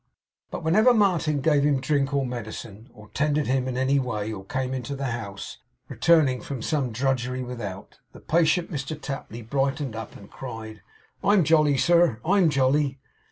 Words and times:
But 0.49 0.63
whenever 0.63 0.95
Martin 0.95 1.41
gave 1.41 1.63
him 1.63 1.79
drink 1.79 2.11
or 2.11 2.25
medicine, 2.25 2.89
or 2.91 3.09
tended 3.09 3.45
him 3.45 3.67
in 3.67 3.77
any 3.77 3.99
way, 3.99 4.33
or 4.33 4.43
came 4.43 4.73
into 4.73 4.95
the 4.95 5.11
house 5.11 5.59
returning 5.89 6.41
from 6.41 6.63
some 6.63 6.91
drudgery 6.91 7.43
without, 7.43 7.99
the 8.11 8.19
patient 8.19 8.71
Mr 8.71 8.99
Tapley 8.99 9.43
brightened 9.43 9.95
up 9.95 10.15
and 10.15 10.27
cried: 10.31 10.81
'I'm 11.23 11.43
jolly, 11.43 11.77
sir; 11.77 12.19
'I'm 12.25 12.49
jolly! 12.49 12.97